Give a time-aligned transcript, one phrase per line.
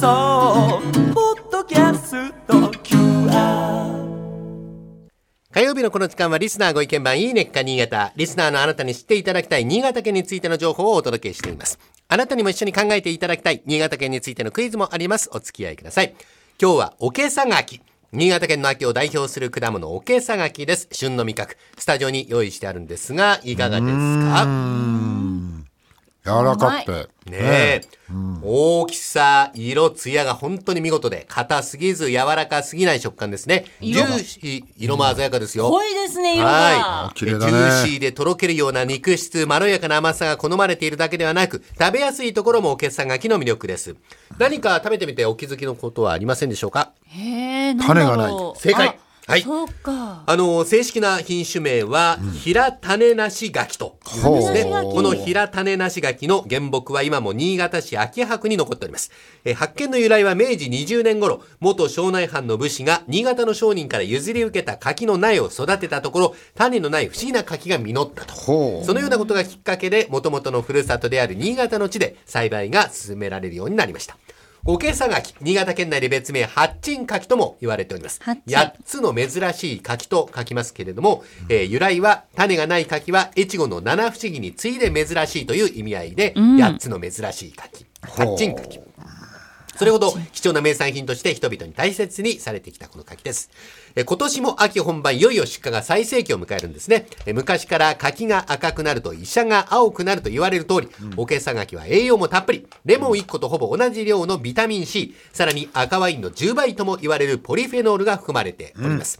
[0.00, 0.82] 送
[1.14, 3.94] ポッドキャスト QR
[5.52, 8.12] 火曜日のこの時間はリスナーご意見番いいねっか新潟。
[8.16, 11.78] リスナーのあなたに知っていただきたい新潟県についての情報をお届けしています。
[12.08, 15.30] あなたにも一緒に考えていただきたい新潟県についてのクイズもあります。
[15.32, 16.14] お付き合いください。
[16.60, 17.80] 今日はおけさがき。
[18.12, 20.88] 新潟県の秋を代表する果物、おけさがきです。
[20.90, 21.56] 旬の味覚。
[21.78, 25.53] スタジオに用意してあるんですが、いかがですか？
[26.24, 27.14] 柔らかくて。
[27.30, 27.80] ねえ、
[28.42, 33.64] 大きさ、色、艶が本当に見事で、硬すぎず柔らかすぎない食感ですね。
[33.80, 35.70] ジューシー、色も鮮やかですよ。
[35.70, 36.50] 濃いですね、色が。
[36.50, 37.14] はい。
[37.14, 43.96] 綺麗だねジューシーでとろけるような肉質、まろやかな甘さが好まれているだけではなく、食べやすいところもお決算がきの魅力です。
[44.38, 46.92] 何か食べてみてお気づきのことはありませんでしょうか？
[47.06, 48.94] へえ、種がない正解あ
[49.26, 50.22] はいそうか。
[50.26, 54.64] あの、正式な品種名は、平種なし柿というんですね。
[54.64, 59.10] この平種なし柿の原木は今も新潟市秋葉区に残っております。
[59.44, 68.34] えー発見の由来は明治20年頃、元庄内藩の武士が新潟の商人から譲り受けた柿の苗を育てたところ、種のない不思議な柿が実ったと。
[68.34, 74.18] ほうそのようなことがきっかけで、元々のふるさとである新潟の地で栽培が進められるようになりました。
[74.64, 78.18] 五ケサ柿、新潟県内で別名、八珍柿とも言われております。
[78.24, 88.80] 八珍8つの珍しい柿と書きますけれども、えー由来は種がない柿は越後の七不思議に次いで珍しいという意味合いで、8つの珍しい柿、八珍柿。
[89.76, 93.50] それほど貴重な名産品として人々に大切にされてきたこの柿です。
[93.96, 97.06] えー今年も秋本番いよいよ出荷が最盛期を迎えるんですね。
[97.26, 109.18] えー昔から柿が赤くなると医者が青くなると言われる通り、おけさ柿は栄養もたっぷり、レモン1個とほぼ同じ量のビタミン C、さらに赤ワインの10倍とも言われるポリフェノールが含まれております。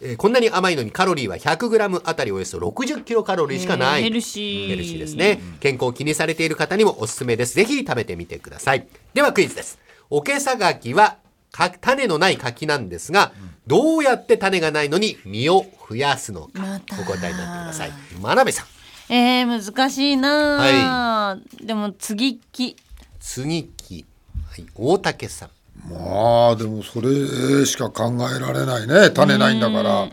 [0.00, 4.02] えーこんなに甘いのにカロリーは 100g あたりおよそ60キロカロリーしかない。
[4.04, 4.68] ヘルシー。
[4.68, 5.40] ヘルシーですね。
[5.60, 7.54] 健康を気にされている方にもおすすめです。
[7.54, 8.86] ぜひ食べてみてください。
[9.14, 9.78] ではクイズです。
[10.14, 11.16] おけさ柿は
[11.50, 13.32] か種のない柿なんですが、
[13.66, 17.92] どうやって種がないのに実を増やすのか、お答えになってください。
[18.20, 18.66] 真鍋さん、
[19.10, 22.76] えー、難しいな、でも次き。
[23.20, 24.04] 次木、
[24.50, 25.50] はい、大竹さん。
[25.90, 29.10] まあでもそれしか考えられないね。
[29.12, 30.08] 種ないんだから。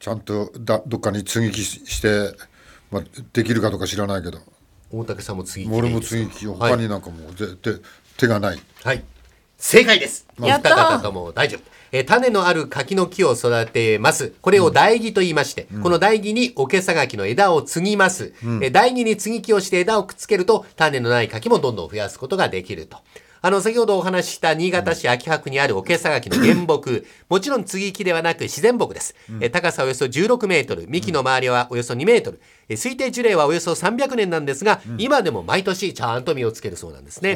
[0.00, 2.34] ちゃんとだどっかに接ぎ木して、
[2.90, 3.02] まあ、
[3.32, 4.40] できるかとか知らないけど
[4.92, 6.18] 大竹さんも次木俺もでいいですか？
[6.18, 7.74] 接ぎ木他になんかもうぜ手
[8.18, 9.02] 手がないはい。
[9.58, 10.26] 正解です。
[10.38, 11.60] お二やった方とも大丈夫。
[11.92, 14.32] えー種のある柿の木を育てます。
[14.40, 18.32] これを台木と言いまして、この台木におけさ柿の枝を継ぎます。
[18.42, 22.96] えー台木に継ぎ木をして枝をくっつけると、種のない柿もどんどん増やすことができると。
[23.44, 27.04] あの、先ほどお話しした新潟市秋葉区にあるおけさ柿の原木。
[27.28, 29.16] もちろん継ぎ木ではなく自然木です。
[29.40, 32.40] えー高さおよそ16メートル、幹の周りはおよそ2メートル。
[32.68, 37.34] えー推定樹齢はおよそ300年なんですが、今でも毎年ちゃんと実をつけるそうなんですね。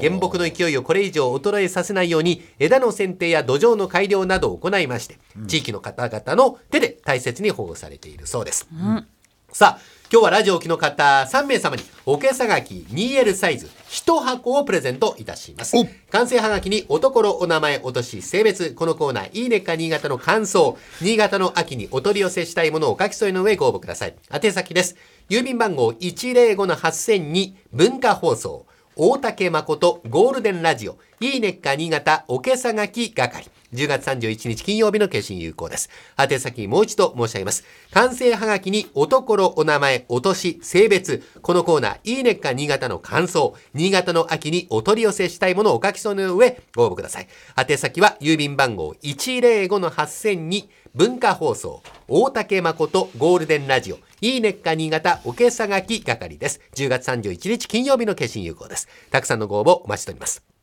[0.00, 8.68] 原木の勢いをこれ以上衰えさせないように枝の剪定や土壌の改良などを行いまして、地域の方々の手で大切に保護されているそうです。
[9.52, 9.80] さあ
[10.12, 15.74] 今日はラジオ機の方3名様におけさがき 2L サイズ1箱をプレゼントいたします。
[15.74, 15.86] お。
[16.10, 20.76] 完成はがきにおところお名前お年性別このコーナーいいねっか新潟の感想。
[21.00, 24.14] 新潟の秋にお取り寄せしたいものをお書き添えの上ご応募ください。
[24.30, 24.96] 宛先です。
[25.30, 28.66] 郵便番号105-8000に文化放送
[28.96, 30.98] 大竹誠ゴールデンラジオ。
[31.20, 35.90] いいねっか新潟おけさがき係10月31日金曜日の決心有効です。
[36.18, 37.64] 宛先もう一度申し上げます。
[37.92, 47.28] 完成はがきにおところ、お名前、お年、性別、このコーナー、いいねっか新潟の感想、新潟の秋にお取り寄せしたいものをお書き添えの上、ご応募ください。
[47.56, 56.60] 宛先は郵便番号105-8000に文化放送、大竹誠ゴールデンラジオ、いいねっか新潟おけさがき係です。
[56.74, 58.88] 10月31日金曜日の決心有効です。
[59.10, 60.57] たくさんのご応募お待ちしております。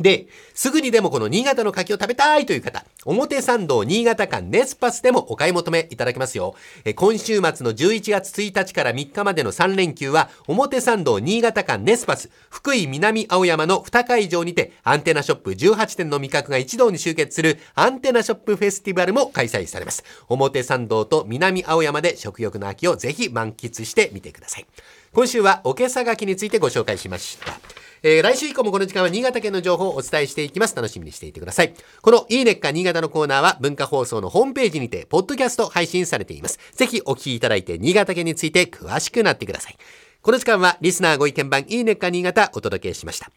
[0.00, 6.54] で、すぐにでもこの新潟の柿を食べたいという方、表参道新潟間ネスパスでもお買い求めいただけますよ。
[6.84, 20.04] え今週末の11月1日から3日までの3連休は、表参道新潟間ネスパス、福井南青山の2会場にて、アンテナショップ18店の味覚が一堂に集結するアンテナショップフェスティバルも開催されます。
[20.28, 24.66] 表参道と南青山で食欲の秋をぜひ満喫してみてください。
[25.12, 27.65] 今週はおけさがきについてご紹介しました。
[28.08, 30.76] えー来週以降もこの時間は新潟県の情報をお伝えしていきます。
[30.76, 31.74] 楽しみにしていてください。
[32.02, 36.60] このいいねっか新潟のコーナーは文化放送のホームページにて、ポッドキャスト配信されています。
[36.72, 39.76] ぜひお聞きいただいて、新潟県について詳しくなってください。
[40.22, 43.32] この時間はリスナーご意見番いいねっか新潟お届けしました。